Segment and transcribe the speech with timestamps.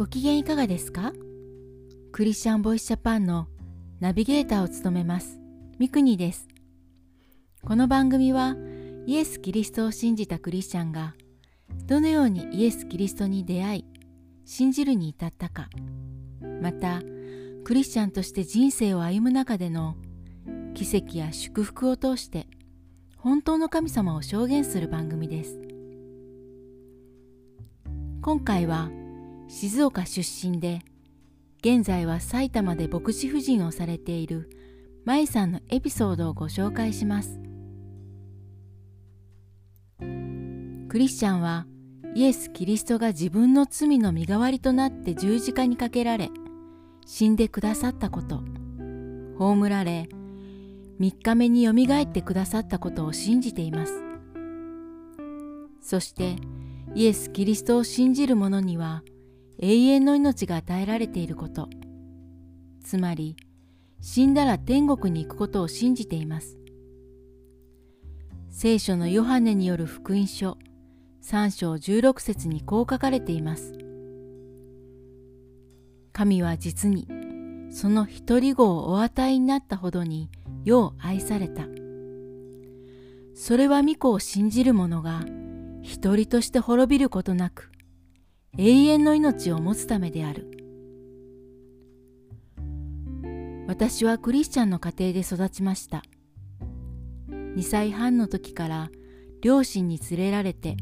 [0.00, 1.12] ご機嫌いかがですか？
[2.10, 3.48] クリスチャンボイスジャパンの
[4.00, 5.38] ナビゲーターを務めます。
[5.78, 6.48] ミクニです。
[7.66, 8.56] この番組は
[9.04, 11.12] イエス・キリストを信じたクリスチャンが
[11.84, 13.84] どのようにイエス・キリストに出会い
[14.46, 15.68] 信じるに至ったか
[16.62, 17.02] また
[17.64, 19.96] クリスチャンとして人生を歩む中での
[20.72, 22.46] 奇跡や祝福を通して
[23.18, 25.60] 本当の神様を証言する番組です。
[28.22, 28.90] 今回は
[29.50, 30.78] 静岡出身で
[31.58, 34.48] 現在は埼玉で牧師夫人をされている
[35.04, 37.40] 舞さんのエピソードをご紹介します。
[40.88, 41.66] クリスチャンは
[42.14, 46.30] イエス・キリストが自分の罪の身代わりとなって十字架にかけられ
[47.04, 48.42] 死んでくださったこと
[49.36, 50.08] 葬られ
[51.00, 54.00] 3日目によみがえってくださったことを信じています。
[55.82, 56.36] そして
[56.94, 59.02] イエス・キリストを信じる者には
[59.62, 61.68] 永遠の命が与えられていること。
[62.82, 63.36] つまり
[64.00, 66.58] 死んだら天国に行くことを信じています。
[68.48, 70.56] 聖書のヨハネによる福音書
[71.22, 73.74] 3章16節にこう書かれています。
[76.12, 77.06] 神は実に
[77.70, 80.30] その一人子をお与えになったほどに
[80.64, 81.66] 世を愛された。
[83.34, 85.24] それは御子を信じる者が
[85.82, 87.70] 一人として滅びることなく
[88.58, 90.50] 永遠の命を持つためである。
[93.68, 96.02] 私はクリスチャンの家庭で育ちました。
[97.28, 98.90] 2歳半の時から
[99.42, 100.76] 両親に連れられて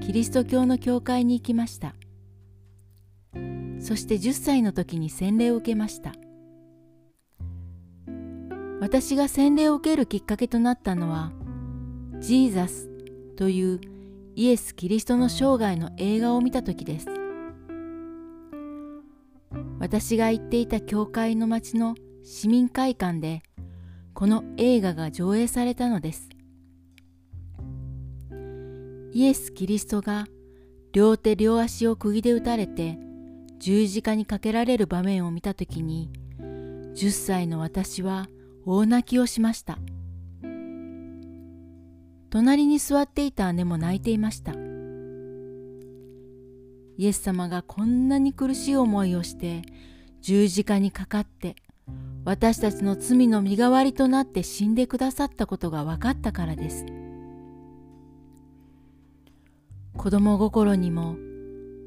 [0.00, 1.94] キリスト教の教会に行きました。
[3.80, 6.12] そして10歳の時に洗礼を受けました。
[8.80, 11.30] 私が洗礼を受けるきっかけとなったのは
[12.20, 12.88] ジーザス
[13.36, 13.80] という
[14.34, 17.06] イエス・キリストの生涯の映画を見た時です。
[19.78, 23.42] 私が行っていた教会の町の市民会館で
[24.14, 26.30] この映画が上映されたのです。
[29.12, 30.26] イエス・キリストが
[30.92, 32.98] 両手両足を釘で打たれて
[33.58, 36.10] 十字架にかけられる場面を見た時に
[36.94, 38.28] 10歳の私は
[38.64, 39.78] 大泣きをしました。
[42.32, 44.54] 隣に座っていた姉も泣いていました
[46.96, 49.60] イエス様がこんなに苦しい思いをして
[50.22, 51.56] 十字架にかかって
[52.24, 56.86] 私たちの罪の身代わりとなって死んでくださったことが分かったからです。
[59.96, 61.16] 子供心にも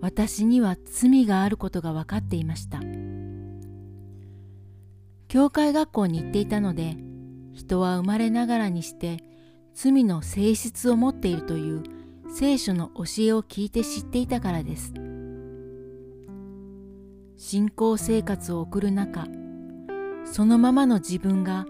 [0.00, 2.80] 私には罪があることが分かっていました
[5.28, 6.96] 教会学校に行っていたので
[7.54, 9.31] 人は生まれながらにして
[9.74, 11.82] 罪の性質を持っているという
[12.34, 14.92] 聖書の教えを聞いて知っていたからです
[17.36, 19.26] 信仰生活を送る中
[20.24, 21.66] そのままの自分が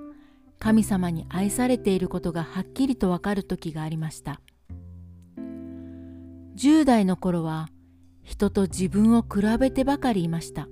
[0.58, 4.40] 神様に愛されていることがはっきりとわかる時がありました
[6.56, 7.68] 10代の頃は
[8.22, 10.68] 人と自分を比べてばかりいました。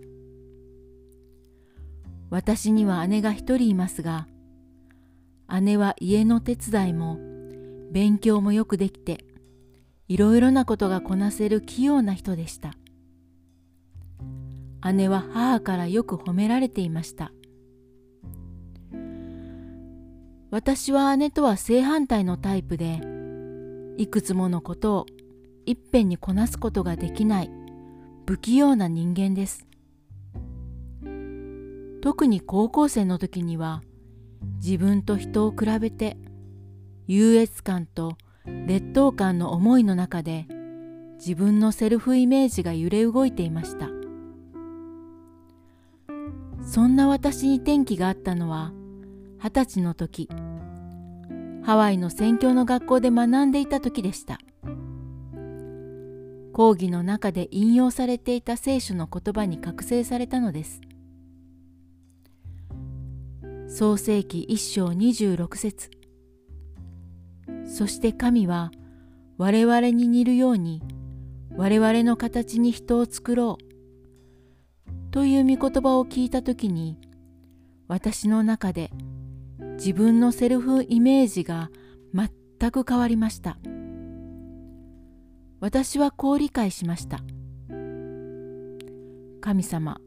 [2.30, 4.28] 私には姉が一人いますが、
[5.60, 7.18] 姉は家の手伝いも
[7.90, 9.24] 勉強もよくできて、
[10.08, 12.74] いろいろなことがこなせる器用な人でした。
[14.92, 17.32] 姉は母からよく褒められていました。
[20.50, 23.00] 私は姉とは正反対のタイプで、
[23.98, 25.06] いくつものことを
[25.66, 27.50] いっぺんにこなすことができない
[28.26, 29.66] 不器用な人間です。
[32.00, 33.82] 特に高校生の時には
[34.62, 36.16] 自分と人を比べて
[37.06, 38.16] 優越感と
[38.66, 40.46] 劣等感の思いの中で
[41.16, 43.88] 自分のセルフイメージが揺れ動いていました。
[46.62, 48.72] そんな私に転機があったのは
[49.42, 50.28] 二十歳の時
[51.62, 54.38] ハワイの宣教の学校で学んでいた時でした。
[56.52, 60.80] 講義の中で引用されていた聖書の言葉に覚醒されたのです。
[63.72, 65.90] 創世記一章26節
[67.64, 68.72] そして神は
[69.38, 70.82] 我々に似るように
[71.56, 76.98] 我々の形に人を作ろうという御言葉を聞いたときに
[77.86, 78.90] 私の中で
[79.76, 81.70] 自分のセルフイメージが
[82.12, 83.56] 全く変わりました。
[85.60, 87.20] 私はこう理解しました。
[89.40, 90.00] 神様、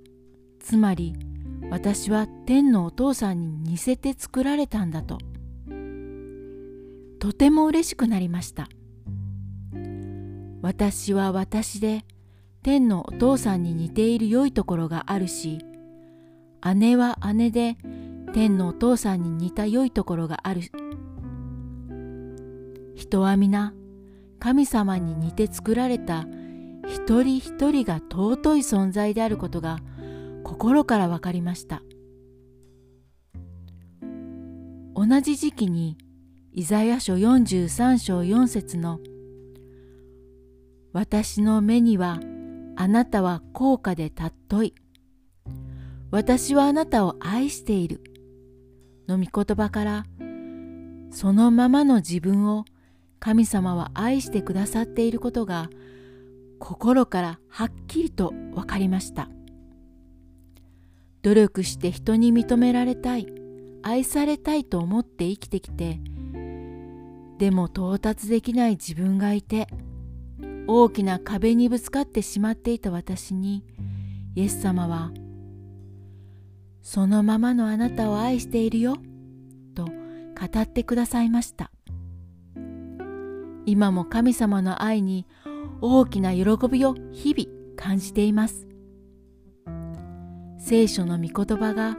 [0.60, 1.16] つまり
[1.74, 5.18] 私は天のお父さんに似せて作られたんだと。
[7.18, 8.70] とても嬉しくなりました。
[10.62, 12.06] 私は私で
[12.62, 15.66] 天のお父さんに似ている良いところがあるし
[16.76, 17.76] 姉は姉で
[18.34, 20.62] 天のお父さんに似た良いところがある
[22.96, 23.74] 人は皆
[24.40, 26.26] 神様に似て作られた
[26.88, 29.80] 一人一人が尊い存在であることが
[30.44, 31.82] 心から分かりました。
[34.96, 35.98] 同じ時期に
[36.52, 39.00] イザヤ書43章4節の
[40.94, 42.20] 「私の目には
[42.76, 44.76] あなたは高価で尊い」
[46.12, 48.02] 「私はあなたを愛している」
[49.10, 50.06] の御言葉から
[51.10, 52.66] そのままの自分を
[53.20, 55.70] 神様は愛してくださっていることが
[56.60, 59.28] 心からはっきりと分かりました。
[61.24, 63.28] 努力して人に認められたい。
[63.82, 66.00] 愛されたいと思って生きてきて。
[67.40, 69.68] でも到達できない自分がいて。
[70.68, 73.66] 大きな壁にぶつかってしまっていた私に。
[74.36, 75.12] イエス様は
[76.82, 78.96] 「そのままのあなたを愛しているよ」
[79.76, 79.92] と語
[80.62, 81.72] ってくださいました。
[83.66, 85.26] 今も神様の愛に
[85.82, 88.68] 大きな喜びを日々感じています。
[90.66, 91.98] 聖書の御言葉が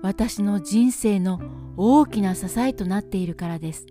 [0.00, 1.38] 私の人生の
[1.76, 3.84] 大きな支えとなっているからです。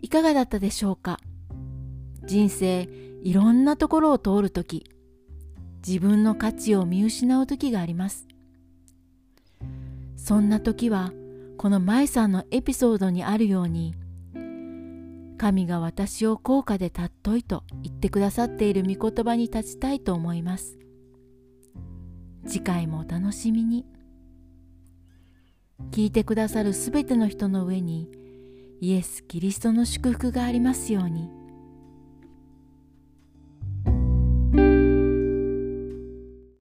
[0.00, 1.18] いかがだったでしょうか？
[2.24, 2.88] 人生
[3.24, 4.88] いろんなところを通るとき
[5.84, 8.28] 自分の価値を見失う時があります。
[10.16, 11.10] そんな時は
[11.58, 13.96] この舞さんのエピソードにあるように
[15.36, 20.78] 神が私を高価で尊いと言ってくださっている御言葉に立ちたいと思います。
[22.46, 23.84] 次回もお楽しみに。
[25.90, 28.08] 聞いてくださるすべての人の上に
[28.80, 31.35] イエス・キリストの祝福がありますように。